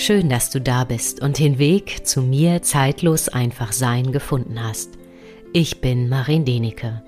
[0.00, 4.90] Schön, dass du da bist und den Weg zu mir zeitlos einfach sein gefunden hast.
[5.52, 7.02] Ich bin Marin Denecke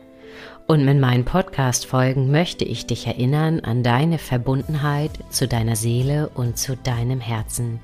[0.66, 6.58] und mit meinen Podcast-Folgen möchte ich dich erinnern an deine Verbundenheit zu deiner Seele und
[6.58, 7.78] zu deinem Herzen.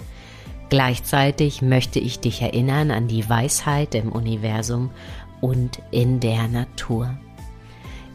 [0.70, 4.90] Gleichzeitig möchte ich dich erinnern an die Weisheit im Universum
[5.40, 7.16] und in der Natur.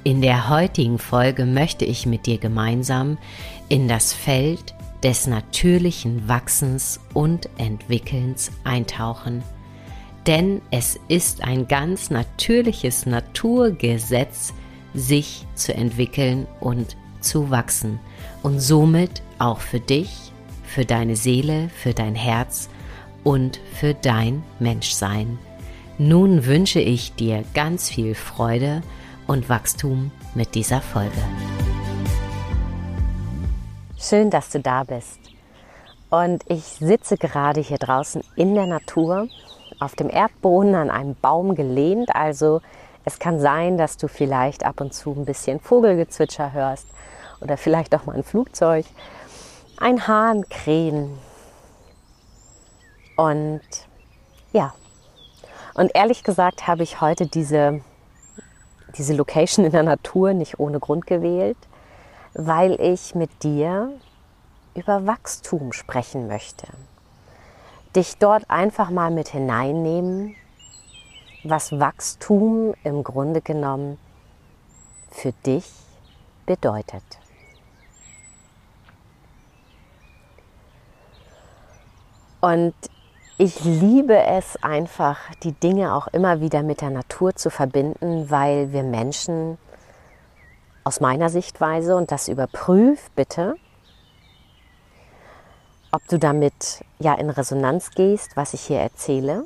[0.04, 3.18] In der heutigen Folge möchte ich mit dir gemeinsam
[3.70, 9.44] in das Feld des natürlichen Wachsens und Entwickelns eintauchen.
[10.28, 14.54] Denn es ist ein ganz natürliches Naturgesetz,
[14.94, 18.00] sich zu entwickeln und zu wachsen
[18.44, 20.32] und somit auch für dich,
[20.64, 22.70] für deine Seele, für dein Herz
[23.24, 25.40] und für dein Menschsein.
[25.98, 28.82] Nun wünsche ich dir ganz viel Freude
[29.28, 31.22] und Wachstum mit dieser Folge.
[34.04, 35.20] Schön, dass du da bist.
[36.10, 39.28] Und ich sitze gerade hier draußen in der Natur,
[39.80, 42.16] auf dem Erdboden an einem Baum gelehnt.
[42.16, 42.62] Also
[43.06, 46.88] es kann sein, dass du vielleicht ab und zu ein bisschen Vogelgezwitscher hörst
[47.42, 48.88] oder vielleicht auch mal ein Flugzeug,
[49.78, 51.20] ein Hahn krähen.
[53.18, 53.62] Und
[54.52, 54.74] ja,
[55.76, 57.82] und ehrlich gesagt habe ich heute diese,
[58.98, 61.58] diese Location in der Natur nicht ohne Grund gewählt
[62.34, 63.92] weil ich mit dir
[64.76, 66.68] über Wachstum sprechen möchte.
[67.96, 70.36] Dich dort einfach mal mit hineinnehmen,
[71.44, 73.98] was Wachstum im Grunde genommen
[75.10, 75.66] für dich
[76.46, 77.04] bedeutet.
[82.40, 82.74] Und
[83.38, 88.72] ich liebe es einfach, die Dinge auch immer wieder mit der Natur zu verbinden, weil
[88.72, 89.58] wir Menschen
[90.84, 93.56] aus meiner Sichtweise und das überprüf bitte,
[95.92, 99.46] ob du damit ja in Resonanz gehst, was ich hier erzähle,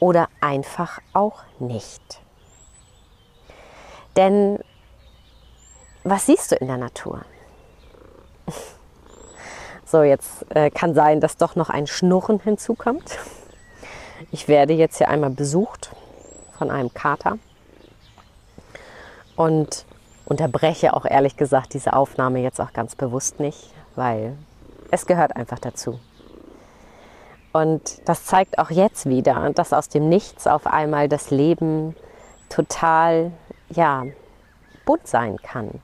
[0.00, 2.20] oder einfach auch nicht.
[4.16, 4.58] Denn
[6.02, 7.22] was siehst du in der Natur?
[9.86, 13.18] So, jetzt äh, kann sein, dass doch noch ein Schnurren hinzukommt.
[14.30, 15.90] Ich werde jetzt hier einmal besucht
[16.56, 17.38] von einem Kater
[19.36, 19.84] und
[20.24, 24.36] unterbreche auch ehrlich gesagt diese Aufnahme jetzt auch ganz bewusst nicht, weil
[24.90, 25.98] es gehört einfach dazu.
[27.52, 31.96] Und das zeigt auch jetzt wieder, dass aus dem Nichts auf einmal das Leben
[32.48, 33.32] total,
[33.70, 34.04] ja,
[34.84, 35.82] bunt sein kann.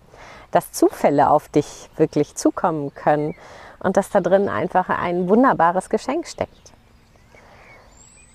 [0.52, 3.34] Dass Zufälle auf dich wirklich zukommen können
[3.80, 6.72] und dass da drin einfach ein wunderbares Geschenk steckt.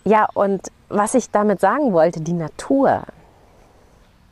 [0.03, 3.03] Ja, und was ich damit sagen wollte, die Natur,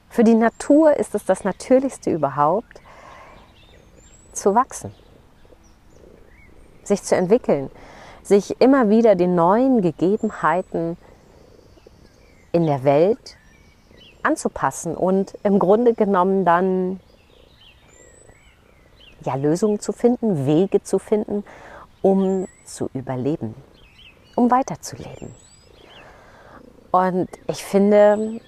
[0.10, 2.82] für die Natur ist es das Natürlichste überhaupt,
[4.34, 4.92] zu wachsen,
[6.84, 7.70] sich zu entwickeln,
[8.24, 10.98] sich immer wieder den neuen Gegebenheiten
[12.52, 13.38] in der Welt
[14.24, 17.00] anzupassen und im Grunde genommen dann
[19.24, 21.44] ja, Lösungen zu finden, Wege zu finden,
[22.02, 23.54] um zu überleben,
[24.36, 25.36] um weiterzuleben.
[26.92, 28.42] Und ich finde,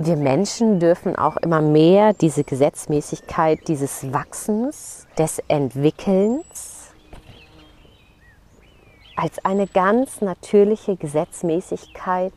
[0.00, 6.92] wir Menschen dürfen auch immer mehr diese Gesetzmäßigkeit dieses Wachsens, des Entwickelns
[9.16, 12.32] als eine ganz natürliche Gesetzmäßigkeit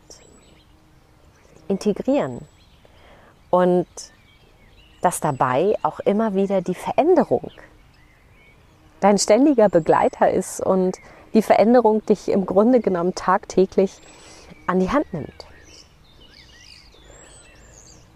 [1.68, 2.40] integrieren.
[3.52, 3.86] Und
[5.04, 7.52] dass dabei auch immer wieder die Veränderung
[9.02, 10.98] dein ständiger Begleiter ist und
[11.36, 14.00] die Veränderung dich im Grunde genommen tagtäglich
[14.66, 15.51] an die Hand nimmt.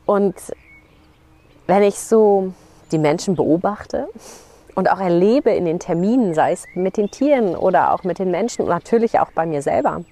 [0.06, 0.36] Und
[1.68, 2.54] wenn ich so
[2.92, 4.08] die Menschen beobachte
[4.76, 8.32] und auch erlebe in den Terminen, sei es mit den Tieren oder auch mit den
[8.32, 10.04] Menschen und natürlich auch bei mir selber,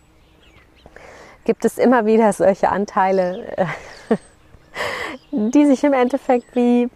[1.45, 3.67] gibt es immer wieder solche Anteile,
[5.31, 6.89] die sich im Endeffekt wie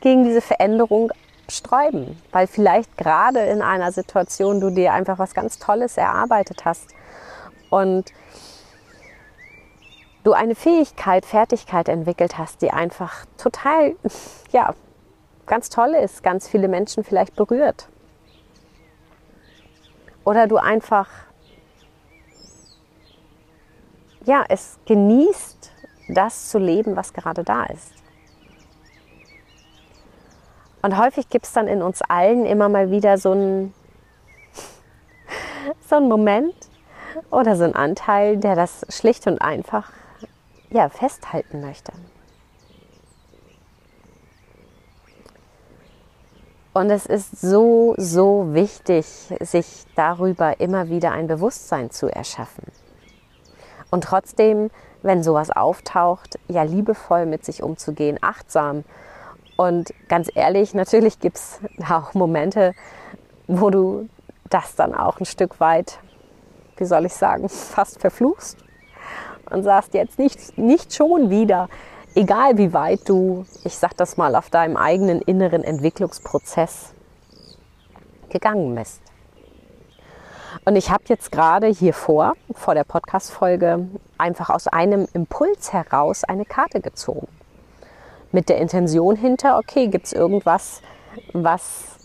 [0.00, 1.10] gegen diese Veränderung
[1.50, 6.88] sträuben, weil vielleicht gerade in einer Situation du dir einfach was ganz Tolles erarbeitet hast
[7.70, 8.12] und
[10.28, 13.96] du eine Fähigkeit, Fertigkeit entwickelt hast, die einfach total,
[14.52, 14.74] ja,
[15.46, 17.88] ganz toll ist, ganz viele Menschen vielleicht berührt.
[20.24, 21.08] Oder du einfach,
[24.26, 25.72] ja, es genießt,
[26.10, 27.94] das zu leben, was gerade da ist.
[30.82, 33.72] Und häufig gibt es dann in uns allen immer mal wieder so einen,
[35.88, 36.54] so einen Moment
[37.30, 39.90] oder so einen Anteil, der das schlicht und einfach
[40.70, 41.92] ja, festhalten möchte.
[46.74, 49.06] Und es ist so, so wichtig,
[49.40, 52.64] sich darüber immer wieder ein Bewusstsein zu erschaffen.
[53.90, 54.70] Und trotzdem,
[55.02, 58.84] wenn sowas auftaucht, ja liebevoll mit sich umzugehen, achtsam.
[59.56, 61.60] Und ganz ehrlich, natürlich gibt es
[61.90, 62.74] auch Momente,
[63.48, 64.08] wo du
[64.48, 65.98] das dann auch ein Stück weit,
[66.76, 68.67] wie soll ich sagen, fast verfluchst
[69.50, 71.68] und sagst jetzt nicht, nicht schon wieder,
[72.14, 76.92] egal wie weit du, ich sag das mal, auf deinem eigenen inneren Entwicklungsprozess
[78.28, 79.00] gegangen bist.
[80.64, 86.24] Und ich habe jetzt gerade hier vor, vor der Podcast-Folge, einfach aus einem Impuls heraus
[86.24, 87.28] eine Karte gezogen.
[88.32, 90.82] Mit der Intention hinter, okay, gibt es irgendwas,
[91.32, 91.98] was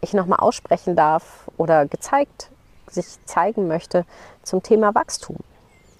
[0.00, 2.50] ich nochmal aussprechen darf oder gezeigt,
[2.88, 4.04] sich zeigen möchte
[4.42, 5.36] zum Thema Wachstum.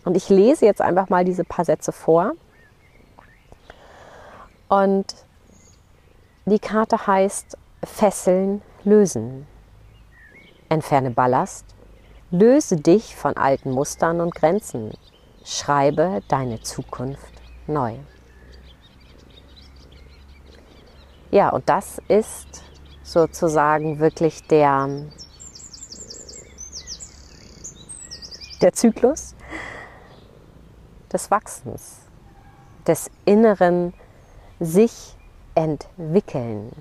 [0.04, 2.32] Und ich lese jetzt einfach mal diese paar Sätze vor.
[4.68, 5.14] Und
[6.46, 9.46] die Karte heißt Fesseln lösen.
[10.68, 11.64] Entferne Ballast,
[12.30, 14.92] löse dich von alten Mustern und Grenzen,
[15.44, 17.32] schreibe deine Zukunft
[17.66, 17.96] neu.
[21.30, 22.62] Ja, und das ist
[23.02, 24.88] sozusagen wirklich der,
[28.62, 29.34] der Zyklus
[31.12, 32.00] des Wachsens,
[32.86, 33.94] des inneren
[34.60, 35.16] sich
[35.54, 36.72] entwickeln.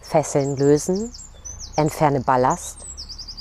[0.00, 1.12] Fesseln lösen,
[1.76, 2.86] entferne Ballast,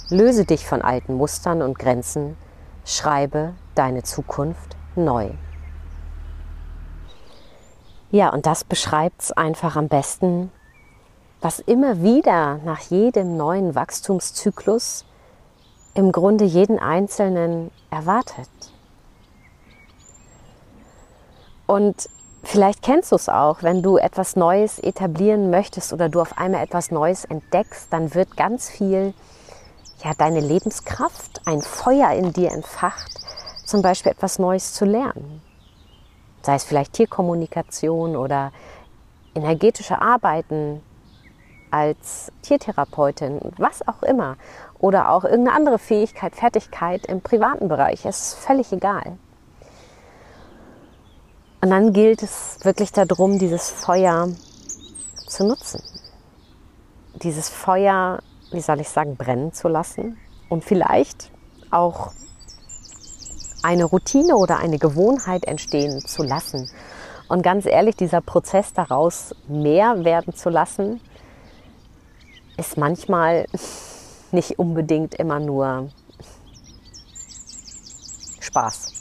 [0.09, 2.37] löse dich von alten Mustern und Grenzen,
[2.85, 5.31] schreibe deine Zukunft neu.
[8.11, 10.51] Ja, und das beschreibt es einfach am besten,
[11.41, 15.05] was immer wieder nach jedem neuen Wachstumszyklus
[15.99, 18.49] im Grunde jeden Einzelnen erwartet.
[21.67, 22.09] Und
[22.41, 26.63] vielleicht kennst du es auch, wenn du etwas Neues etablieren möchtest oder du auf einmal
[26.63, 29.13] etwas Neues entdeckst, dann wird ganz viel
[30.01, 33.19] ja, deine Lebenskraft, ein Feuer in dir entfacht,
[33.65, 35.41] zum Beispiel etwas Neues zu lernen.
[36.43, 38.53] Sei es vielleicht Tierkommunikation oder
[39.35, 40.81] energetische Arbeiten
[41.71, 44.37] als Tiertherapeutin, was auch immer.
[44.79, 48.05] Oder auch irgendeine andere Fähigkeit, Fertigkeit im privaten Bereich.
[48.05, 49.17] Es ist völlig egal.
[51.61, 54.29] Und dann gilt es wirklich darum, dieses Feuer
[55.27, 55.83] zu nutzen.
[57.15, 58.19] Dieses Feuer,
[58.51, 60.17] wie soll ich sagen, brennen zu lassen
[60.47, 61.31] und vielleicht
[61.69, 62.11] auch
[63.61, 66.69] eine Routine oder eine Gewohnheit entstehen zu lassen.
[67.27, 71.01] Und ganz ehrlich, dieser Prozess daraus mehr werden zu lassen,
[72.57, 73.45] ist manchmal
[74.33, 75.89] nicht unbedingt immer nur
[78.39, 78.99] Spaß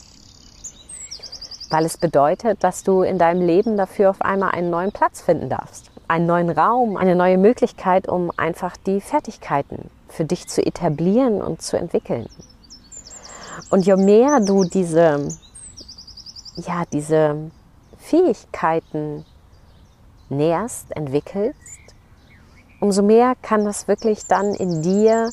[1.70, 5.48] weil es bedeutet, dass du in deinem Leben dafür auf einmal einen neuen Platz finden
[5.48, 11.42] darfst, einen neuen Raum, eine neue Möglichkeit, um einfach die Fertigkeiten für dich zu etablieren
[11.42, 12.26] und zu entwickeln.
[13.70, 15.28] Und je mehr du diese,
[16.56, 17.50] ja, diese
[17.98, 19.26] Fähigkeiten
[20.31, 21.58] nährst, entwickelst,
[22.80, 25.30] umso mehr kann das wirklich dann in dir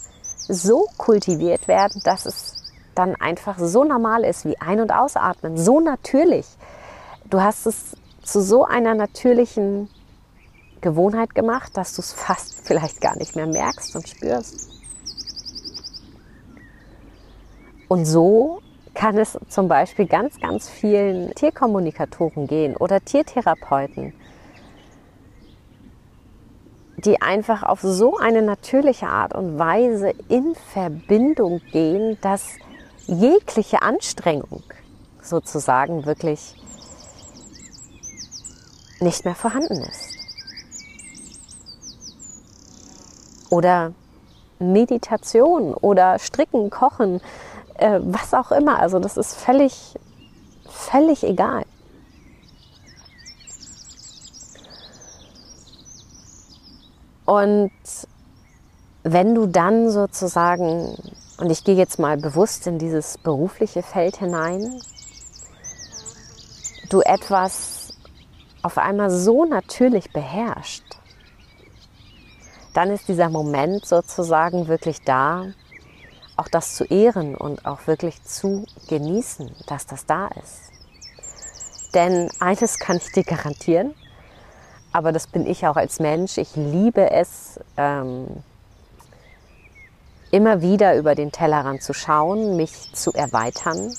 [0.47, 5.79] so kultiviert werden, dass es dann einfach so normal ist wie Ein- und Ausatmen, so
[5.79, 6.45] natürlich.
[7.29, 9.89] Du hast es zu so einer natürlichen
[10.81, 14.69] Gewohnheit gemacht, dass du es fast vielleicht gar nicht mehr merkst und spürst.
[17.87, 18.61] Und so
[18.93, 24.13] kann es zum Beispiel ganz, ganz vielen Tierkommunikatoren gehen oder Tiertherapeuten,
[26.97, 32.43] die einfach auf so eine natürliche Art und Weise in Verbindung gehen, dass
[33.05, 34.63] jegliche Anstrengung
[35.21, 36.55] sozusagen wirklich
[38.99, 40.15] nicht mehr vorhanden ist.
[43.49, 43.93] Oder
[44.59, 47.21] Meditation oder Stricken, Kochen,
[47.75, 48.79] äh, was auch immer.
[48.79, 49.95] Also das ist völlig,
[50.67, 51.65] völlig egal.
[57.25, 57.71] Und
[59.03, 60.95] wenn du dann sozusagen
[61.37, 64.81] und ich gehe jetzt mal bewusst in dieses berufliche Feld hinein.
[66.89, 67.93] Du etwas
[68.61, 70.83] auf einmal so natürlich beherrscht,
[72.73, 75.45] dann ist dieser Moment sozusagen wirklich da,
[76.37, 80.71] auch das zu ehren und auch wirklich zu genießen, dass das da ist.
[81.93, 83.93] Denn eines kann ich dir garantieren,
[84.95, 86.37] aber das bin ich auch als Mensch.
[86.37, 88.27] Ich liebe es, ähm,
[90.31, 93.91] immer wieder über den Tellerrand zu schauen, mich zu erweitern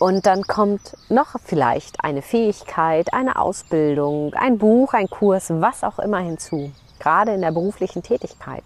[0.00, 5.98] Und dann kommt noch vielleicht eine Fähigkeit, eine Ausbildung, ein Buch, ein Kurs, was auch
[5.98, 8.64] immer hinzu, gerade in der beruflichen Tätigkeit.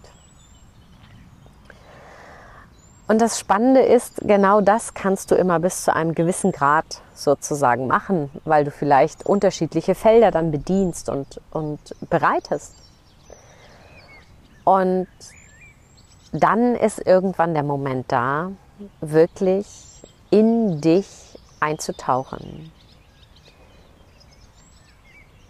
[3.09, 7.87] Und das Spannende ist, genau das kannst du immer bis zu einem gewissen Grad sozusagen
[7.87, 11.79] machen, weil du vielleicht unterschiedliche Felder dann bedienst und, und
[12.11, 12.75] bereitest.
[14.63, 15.07] Und
[16.33, 18.51] dann ist irgendwann der Moment da,
[19.01, 19.65] wirklich
[20.29, 22.71] in dich einzutauchen.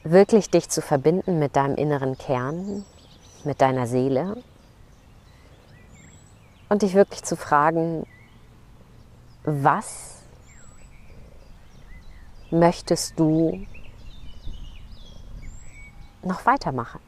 [0.06, 2.86] Wirklich dich zu verbinden mit deinem inneren Kern,
[3.44, 4.38] mit deiner Seele
[6.70, 8.06] und dich wirklich zu fragen,
[9.44, 10.22] was
[12.52, 13.66] möchtest du
[16.24, 17.00] noch weitermachen?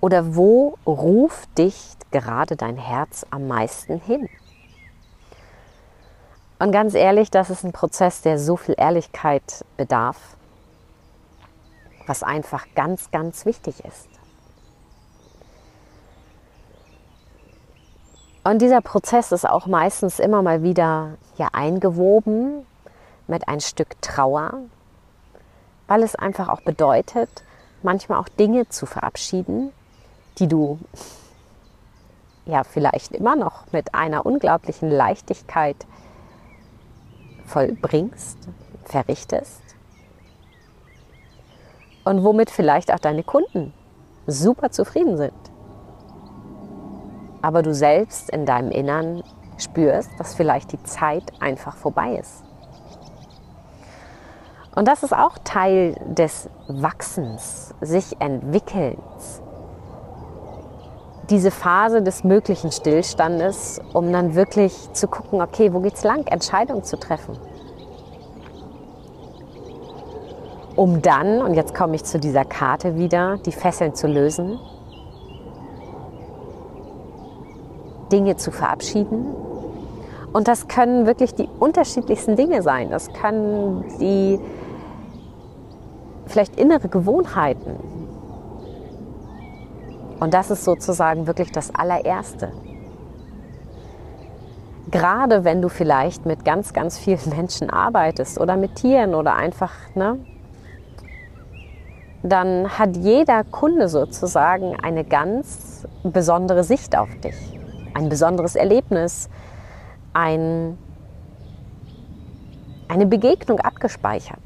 [0.00, 4.28] Oder wo ruft dich gerade dein Herz am meisten hin?
[6.58, 10.36] Und ganz ehrlich, das ist ein Prozess, der so viel Ehrlichkeit bedarf,
[12.06, 14.11] was einfach ganz, ganz wichtig ist.
[18.44, 22.66] Und dieser Prozess ist auch meistens immer mal wieder ja, eingewoben
[23.28, 24.54] mit ein Stück Trauer,
[25.86, 27.30] weil es einfach auch bedeutet,
[27.82, 29.72] manchmal auch Dinge zu verabschieden,
[30.38, 30.78] die du
[32.46, 35.76] ja vielleicht immer noch mit einer unglaublichen Leichtigkeit
[37.46, 38.38] vollbringst,
[38.84, 39.62] verrichtest
[42.04, 43.72] und womit vielleicht auch deine Kunden
[44.26, 45.51] super zufrieden sind.
[47.42, 49.22] Aber du selbst in deinem Innern
[49.58, 52.44] spürst, dass vielleicht die Zeit einfach vorbei ist.
[54.74, 59.42] Und das ist auch Teil des Wachsens, sich Entwickelns.
[61.28, 66.84] Diese Phase des möglichen Stillstandes, um dann wirklich zu gucken, okay, wo geht's lang, Entscheidungen
[66.84, 67.36] zu treffen.
[70.76, 74.58] um dann, und jetzt komme ich zu dieser Karte wieder, die Fesseln zu lösen,
[78.12, 79.34] Dinge zu verabschieden.
[80.32, 82.90] Und das können wirklich die unterschiedlichsten Dinge sein.
[82.90, 84.38] Das können die
[86.26, 87.76] vielleicht innere Gewohnheiten.
[90.20, 92.52] Und das ist sozusagen wirklich das allererste.
[94.90, 99.72] Gerade wenn du vielleicht mit ganz, ganz vielen Menschen arbeitest oder mit Tieren oder einfach
[99.94, 100.18] ne,
[102.22, 107.51] dann hat jeder Kunde sozusagen eine ganz besondere Sicht auf dich,
[107.94, 109.28] ein besonderes Erlebnis,
[110.12, 110.78] ein,
[112.88, 114.38] eine Begegnung abgespeichert.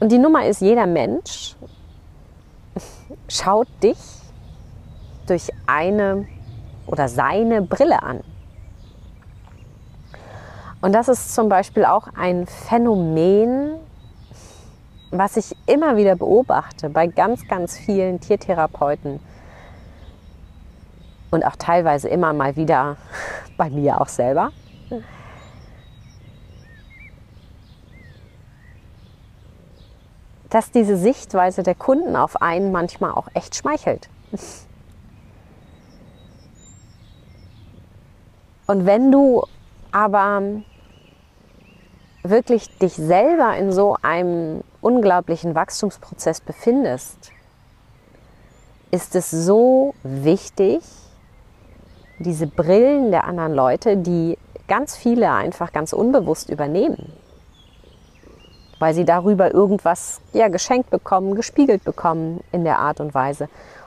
[0.00, 1.56] Und die Nummer ist, jeder Mensch
[3.28, 3.98] schaut dich
[5.26, 6.26] durch eine
[6.86, 8.20] oder seine Brille an.
[10.80, 13.74] Und das ist zum Beispiel auch ein Phänomen,
[15.10, 19.20] was ich immer wieder beobachte bei ganz, ganz vielen Tiertherapeuten
[21.30, 22.96] und auch teilweise immer mal wieder
[23.56, 24.52] bei mir auch selber,
[30.50, 34.08] dass diese Sichtweise der Kunden auf einen manchmal auch echt schmeichelt.
[38.66, 39.44] Und wenn du
[39.92, 40.42] aber
[42.22, 47.32] wirklich dich selber in so einem unglaublichen Wachstumsprozess befindest,
[48.90, 50.80] ist es so wichtig,
[52.18, 57.12] diese Brillen der anderen Leute, die ganz viele einfach ganz unbewusst übernehmen,
[58.78, 63.44] weil sie darüber irgendwas ja, geschenkt bekommen, gespiegelt bekommen in der Art und Weise.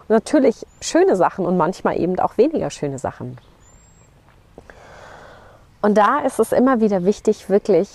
[0.07, 3.38] Und natürlich schöne Sachen und manchmal eben auch weniger schöne Sachen.
[5.81, 7.89] Und da ist es immer wieder wichtig, wirklich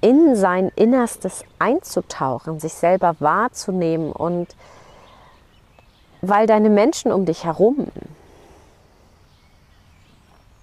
[0.00, 4.48] in sein Innerstes einzutauchen, sich selber wahrzunehmen und
[6.22, 7.88] weil deine Menschen um dich herum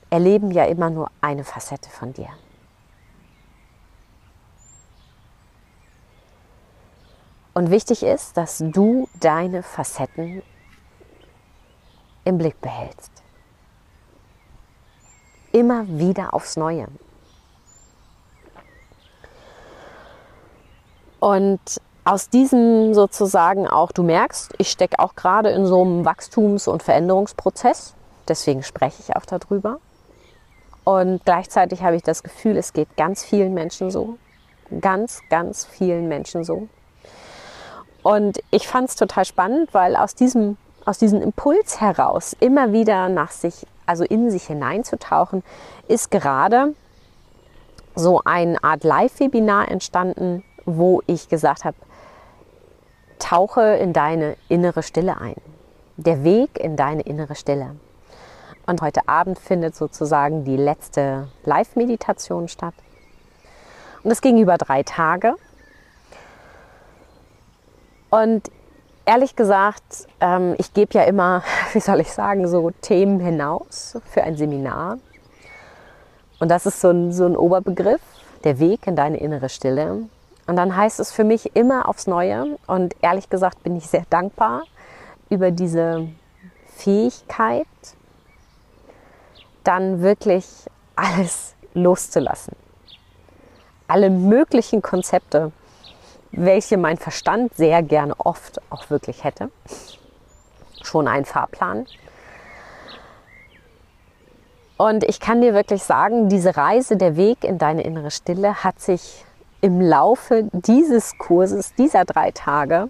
[0.10, 2.30] erleben ja immer nur eine Facette von dir.
[7.54, 10.44] Und wichtig ist, dass du deine Facetten
[12.24, 13.12] im Blick behältst.
[15.52, 16.88] Immer wieder aufs Neue.
[21.20, 26.68] Und aus diesem sozusagen auch, du merkst, ich stecke auch gerade in so einem Wachstums-
[26.68, 27.96] und Veränderungsprozess.
[28.28, 29.80] Deswegen spreche ich auch darüber.
[30.88, 34.18] Und gleichzeitig habe ich das Gefühl, es geht ganz vielen Menschen so.
[34.80, 36.70] Ganz, ganz vielen Menschen so.
[38.04, 43.10] Und ich fand es total spannend, weil aus diesem, aus diesem Impuls heraus immer wieder
[43.10, 45.44] nach sich, also in sich hineinzutauchen,
[45.90, 46.74] ist gerade
[47.96, 51.76] so eine Art Live-Webinar entstanden, wo ich gesagt habe,
[53.20, 55.36] tauche in deine innere Stille ein.
[55.98, 57.76] Der Weg in deine innere Stille.
[58.68, 62.74] Und heute Abend findet sozusagen die letzte Live-Meditation statt.
[64.04, 65.36] Und es ging über drei Tage.
[68.10, 68.52] Und
[69.06, 71.44] ehrlich gesagt, ähm, ich gebe ja immer,
[71.74, 74.98] wie soll ich sagen, so Themen hinaus für ein Seminar.
[76.40, 78.02] Und das ist so ein, so ein Oberbegriff,
[78.44, 80.10] der Weg in deine innere Stille.
[80.46, 82.58] Und dann heißt es für mich immer aufs Neue.
[82.68, 84.64] Und ehrlich gesagt bin ich sehr dankbar
[85.30, 86.10] über diese
[86.76, 87.66] Fähigkeit,
[89.68, 90.46] dann wirklich
[90.96, 92.56] alles loszulassen.
[93.88, 95.52] Alle möglichen Konzepte,
[96.32, 99.52] welche mein Verstand sehr gerne oft auch wirklich hätte.
[100.82, 101.86] Schon ein Fahrplan.
[104.78, 108.80] Und ich kann dir wirklich sagen, diese Reise, der Weg in deine innere Stille hat
[108.80, 109.26] sich
[109.62, 112.90] im Laufe dieses Kurses, dieser drei Tage,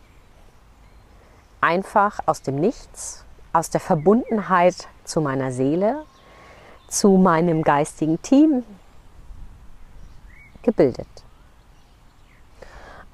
[1.61, 6.03] einfach aus dem Nichts, aus der Verbundenheit zu meiner Seele,
[6.87, 8.63] zu meinem geistigen Team
[10.63, 11.07] gebildet.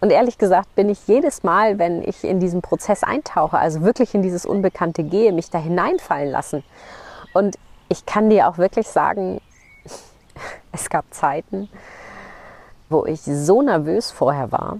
[0.04, 4.14] Und ehrlich gesagt bin ich jedes Mal, wenn ich in diesen Prozess eintauche, also wirklich
[4.14, 6.64] in dieses Unbekannte gehe, mich da hineinfallen lassen.
[7.34, 9.40] Und ich kann dir auch wirklich sagen,
[10.74, 11.70] es gab Zeiten,
[12.90, 14.80] wo ich so nervös vorher war,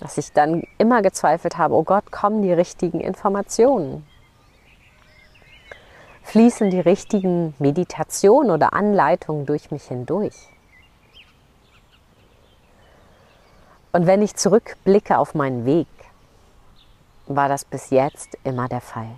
[0.00, 4.06] dass ich dann immer gezweifelt habe, oh Gott, kommen die richtigen Informationen?
[6.28, 10.34] Fließen die richtigen Meditationen oder Anleitungen durch mich hindurch?
[13.92, 15.86] Und wenn ich zurückblicke auf meinen Weg,
[17.28, 19.08] war das bis jetzt immer der Fall.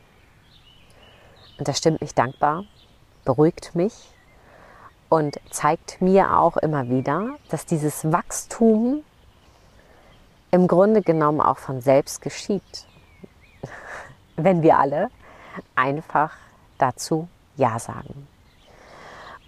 [1.59, 2.63] Und das stimmt mich dankbar,
[3.25, 4.15] beruhigt mich
[5.09, 9.03] und zeigt mir auch immer wieder, dass dieses Wachstum
[10.53, 12.87] im Grunde genommen auch von selbst geschieht,
[14.37, 15.11] wenn wir alle
[15.75, 16.31] einfach
[16.81, 18.27] dazu Ja sagen.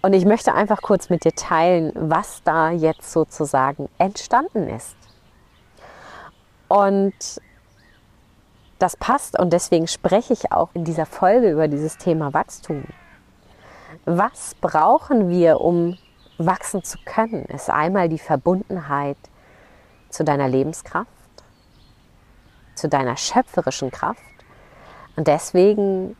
[0.01, 4.97] Und ich möchte einfach kurz mit dir teilen, was da jetzt sozusagen entstanden ist.
[6.67, 7.13] Und
[8.79, 12.83] das passt und deswegen spreche ich auch in dieser Folge über dieses Thema Wachstum.
[14.03, 15.97] Was brauchen wir, um
[16.37, 17.45] wachsen zu können?
[17.45, 19.17] Ist einmal die Verbundenheit
[20.09, 21.07] zu deiner Lebenskraft,
[22.75, 24.19] zu deiner schöpferischen Kraft.
[25.15, 26.17] Und deswegen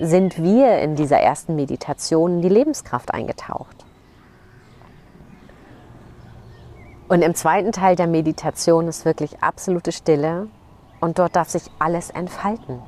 [0.00, 3.84] sind wir in dieser ersten Meditation in die Lebenskraft eingetaucht.
[7.08, 10.48] Und im zweiten Teil der Meditation ist wirklich absolute Stille
[11.00, 12.82] und dort darf sich alles entfalten.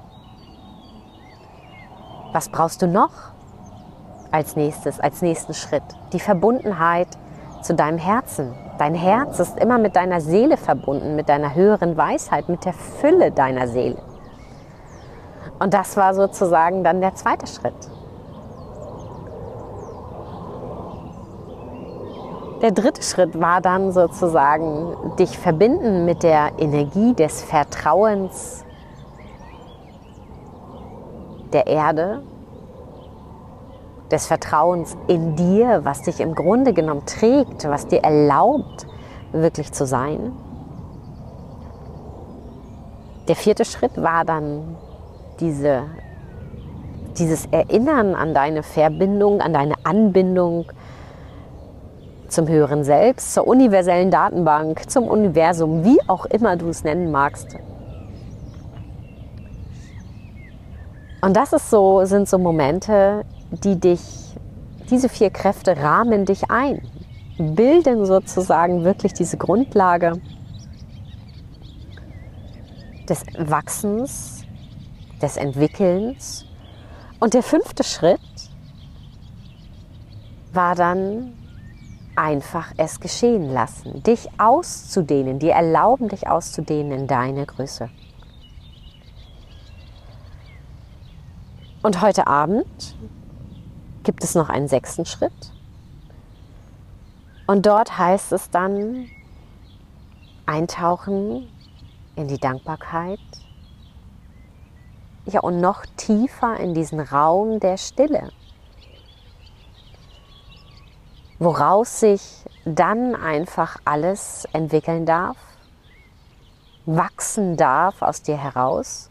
[2.33, 3.13] Was brauchst du noch
[4.31, 5.83] als nächstes, als nächsten Schritt?
[6.13, 7.09] Die Verbundenheit
[7.63, 8.55] zu deinem Herzen.
[8.79, 13.33] Dein Herz ist immer mit deiner Seele verbunden, mit deiner höheren Weisheit, mit der Fülle
[13.33, 14.10] deiner Seele.
[15.61, 17.75] Und das war sozusagen dann der zweite Schritt.
[22.63, 28.65] Der dritte Schritt war dann sozusagen, dich verbinden mit der Energie des Vertrauens
[31.53, 32.23] der Erde,
[34.11, 38.87] des Vertrauens in dir, was dich im Grunde genommen trägt, was dir erlaubt,
[39.33, 40.33] wirklich zu sein.
[43.29, 44.77] Der vierte Schritt war dann
[45.41, 45.85] diese,
[47.19, 50.67] dieses Erinnern an deine Verbindung, an deine Anbindung
[52.29, 57.57] zum höheren Selbst, zur universellen Datenbank, zum Universum, wie auch immer du es nennen magst.
[61.23, 64.01] Und das ist so, sind so Momente, die dich,
[64.91, 66.81] diese vier Kräfte rahmen dich ein,
[67.37, 70.13] bilden sozusagen wirklich diese Grundlage
[73.09, 74.40] des Wachsens,
[75.23, 76.47] des Entwickelns.
[77.19, 78.21] Und der fünfte Schritt
[80.53, 81.35] war dann
[82.17, 87.89] einfach es geschehen lassen, dich auszudehnen, dir erlauben, dich auszudehnen in deine Größe.
[91.83, 92.97] Und heute Abend
[94.03, 95.53] gibt es noch einen sechsten Schritt.
[97.47, 99.09] Und dort heißt es dann
[100.45, 101.49] eintauchen
[102.17, 103.19] in die Dankbarkeit.
[105.27, 108.31] Ja, und noch tiefer in diesen Raum der Stille
[111.41, 115.39] woraus sich dann einfach alles entwickeln darf,
[116.85, 119.11] wachsen darf aus dir heraus,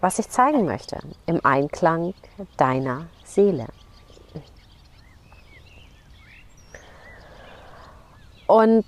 [0.00, 2.14] was ich zeigen möchte, im Einklang
[2.56, 3.68] deiner Seele.
[8.48, 8.84] Und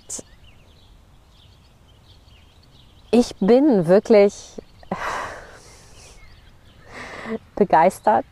[3.11, 4.61] ich bin wirklich
[7.55, 8.25] begeistert,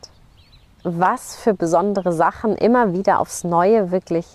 [0.84, 4.26] was für besondere Sachen immer wieder aufs Neue wirklich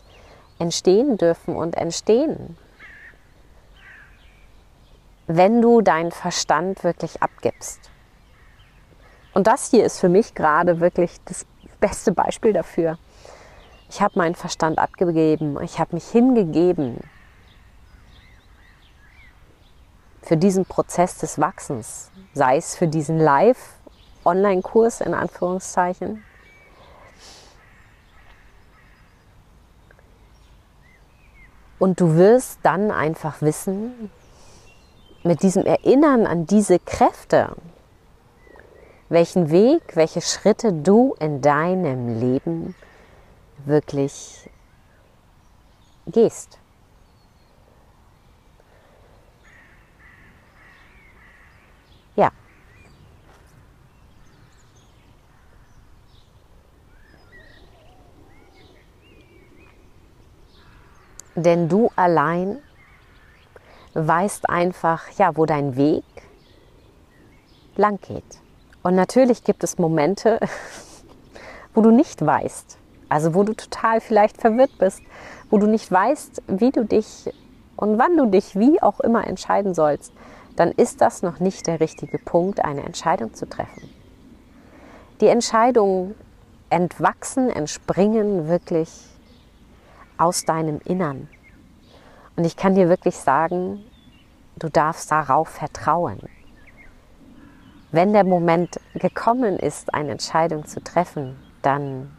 [0.58, 2.56] entstehen dürfen und entstehen,
[5.26, 7.90] wenn du deinen Verstand wirklich abgibst.
[9.34, 11.46] Und das hier ist für mich gerade wirklich das
[11.80, 12.98] beste Beispiel dafür.
[13.90, 16.98] Ich habe meinen Verstand abgegeben, ich habe mich hingegeben
[20.22, 23.18] für diesen Prozess des Wachsens, sei es für diesen
[24.28, 26.24] Live-Online-Kurs in Anführungszeichen,
[31.80, 34.10] Und du wirst dann einfach wissen,
[35.22, 37.54] mit diesem Erinnern an diese Kräfte,
[39.08, 42.74] welchen Weg, welche Schritte du in deinem Leben
[43.64, 44.50] wirklich
[46.08, 46.57] gehst.
[61.38, 62.58] Denn du allein
[63.94, 66.02] weißt einfach, ja, wo dein Weg
[67.76, 68.40] lang geht.
[68.82, 70.40] Und natürlich gibt es Momente,
[71.74, 72.76] wo du nicht weißt,
[73.08, 75.00] also wo du total vielleicht verwirrt bist,
[75.48, 77.32] wo du nicht weißt, wie du dich
[77.76, 80.12] und wann du dich wie auch immer entscheiden sollst,
[80.56, 83.88] dann ist das noch nicht der richtige Punkt, eine Entscheidung zu treffen.
[85.20, 86.16] Die Entscheidungen
[86.68, 88.90] entwachsen, entspringen wirklich
[90.18, 91.28] aus deinem Innern.
[92.36, 93.84] Und ich kann dir wirklich sagen,
[94.56, 96.20] du darfst darauf vertrauen.
[97.90, 102.14] Wenn der Moment gekommen ist, eine Entscheidung zu treffen, dann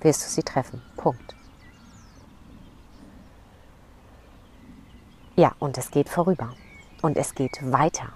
[0.00, 0.80] wirst du sie treffen.
[0.96, 1.34] Punkt.
[5.36, 6.54] Ja, und es geht vorüber.
[7.02, 8.10] Und es geht weiter.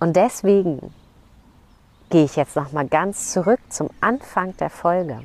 [0.00, 0.92] Und deswegen
[2.10, 5.20] gehe ich jetzt noch mal ganz zurück zum Anfang der Folge.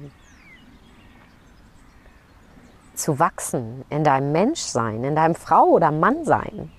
[3.00, 6.70] Zu wachsen in deinem Menschsein, in deinem Frau- oder Mannsein,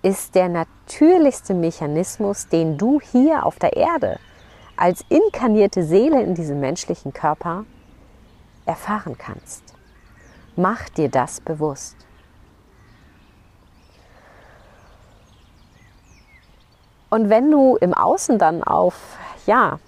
[0.00, 4.18] ist der natürlichste Mechanismus, den du hier auf der Erde
[4.74, 7.66] als inkarnierte Seele in diesem menschlichen Körper
[8.64, 9.74] erfahren kannst.
[10.56, 11.96] Mach dir das bewusst.
[17.10, 19.80] Und wenn du im Außen dann auf, ja,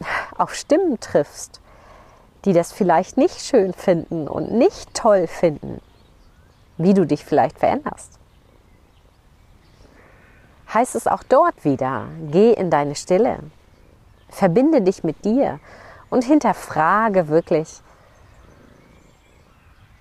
[0.36, 1.60] auf Stimmen triffst,
[2.44, 5.80] die das vielleicht nicht schön finden und nicht toll finden,
[6.78, 8.18] wie du dich vielleicht veränderst,
[10.72, 13.40] heißt es auch dort wieder, geh in deine Stille,
[14.28, 15.60] verbinde dich mit dir
[16.08, 17.80] und hinterfrage wirklich,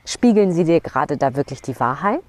[0.06, 2.24] spiegeln sie dir gerade da wirklich die Wahrheit?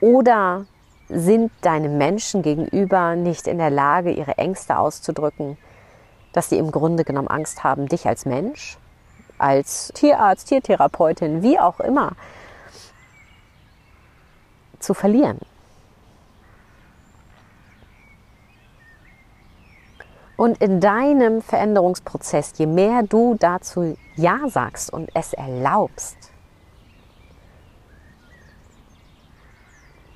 [0.00, 0.66] Oder
[1.08, 5.56] sind deine Menschen gegenüber nicht in der Lage, ihre Ängste auszudrücken,
[6.32, 8.78] dass sie im Grunde genommen Angst haben, dich als Mensch,
[9.38, 12.12] als Tierarzt, Tiertherapeutin, wie auch immer,
[14.78, 15.38] zu verlieren?
[20.36, 26.16] Und in deinem Veränderungsprozess, je mehr du dazu Ja sagst und es erlaubst,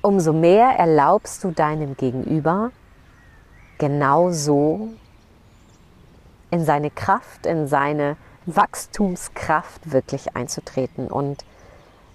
[0.01, 2.71] umso mehr erlaubst du deinem Gegenüber
[3.79, 4.93] genauso
[6.53, 11.09] in seine Kraft, in seine Wachstumskraft wirklich einzutreten.
[11.09, 11.43] Und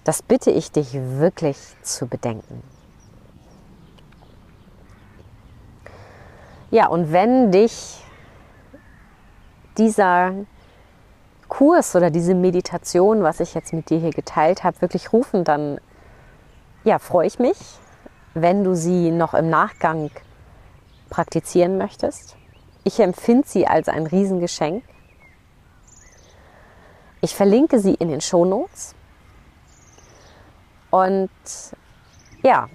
[0.04, 2.62] das bitte ich dich wirklich zu bedenken.
[6.70, 8.04] Ja, und wenn dich
[9.76, 10.34] dieser
[11.48, 15.80] Kurs oder diese Meditation, was ich jetzt mit dir hier geteilt habe, wirklich rufen, dann
[16.84, 17.58] ja, freue ich mich,
[18.34, 20.12] wenn du sie noch im Nachgang
[21.10, 22.37] praktizieren möchtest.
[22.88, 24.82] Ich empfinde sie als ein Riesengeschenk.
[27.20, 28.94] Ich verlinke sie in den Shownotes.
[30.88, 31.28] Und
[32.42, 32.70] ja,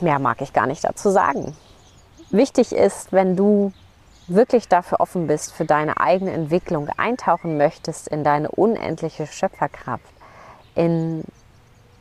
[0.00, 1.56] mehr mag ich gar nicht dazu sagen.
[2.30, 3.72] Wichtig ist, wenn du
[4.26, 10.12] wirklich dafür offen bist, für deine eigene Entwicklung eintauchen möchtest in deine unendliche Schöpferkraft,
[10.74, 11.22] in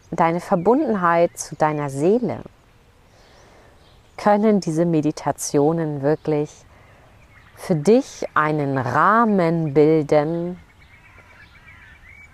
[0.09, 2.39] deine Verbundenheit zu deiner Seele,
[4.17, 6.49] können diese Meditationen wirklich
[7.55, 10.59] für dich einen Rahmen bilden,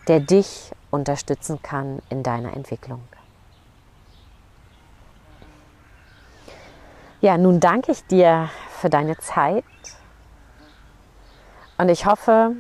[0.08, 3.02] der dich unterstützen kann in deiner Entwicklung.
[7.22, 9.66] Ja, nun danke ich dir für deine Zeit
[11.78, 12.56] und ich hoffe,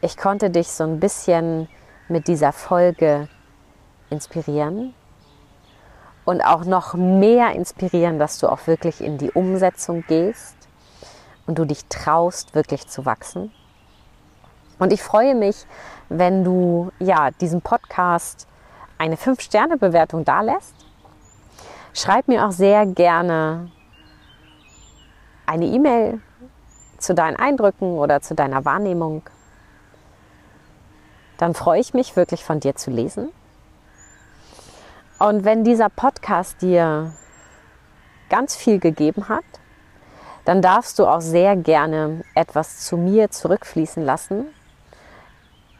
[0.00, 1.68] ich konnte dich so ein bisschen
[2.08, 3.28] mit dieser Folge
[4.08, 4.94] inspirieren
[6.24, 10.57] und auch noch mehr inspirieren, dass du auch wirklich in die Umsetzung gehst
[11.48, 13.50] und du dich traust, wirklich zu wachsen.
[14.78, 15.66] Und ich freue mich,
[16.08, 18.46] wenn du ja diesem Podcast
[18.98, 20.74] eine 5-Sterne-Bewertung dalässt.
[21.94, 23.70] Schreib mir auch sehr gerne
[25.46, 26.20] eine E-Mail
[26.98, 29.22] zu deinen Eindrücken oder zu deiner Wahrnehmung.
[31.38, 33.30] Dann freue ich mich wirklich von dir zu lesen.
[35.18, 37.14] Und wenn dieser Podcast dir
[38.28, 39.44] ganz viel gegeben hat,
[40.48, 44.46] dann darfst du auch sehr gerne etwas zu mir zurückfließen lassen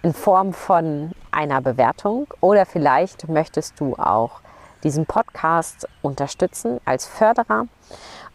[0.02, 4.42] in Form von einer Bewertung oder vielleicht möchtest du auch
[4.84, 7.64] diesen Podcast unterstützen als Förderer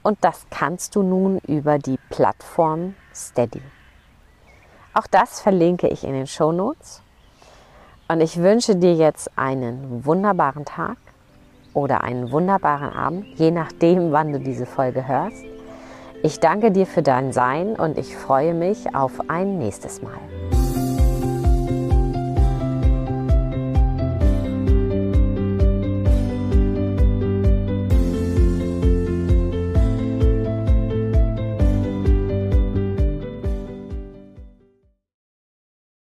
[0.01, 3.61] und das kannst du nun über die Plattform Steady.
[4.95, 7.03] Auch das verlinke ich in den Show Notes
[8.07, 10.97] und ich wünsche dir jetzt einen wunderbaren Tag
[11.75, 15.52] oder einen wunderbaren Abend, je nachdem, wann du diese Folge hörst.
[16.25, 20.32] Ich danke dir für dein Sein und ich freue mich auf ein nächstes Mal.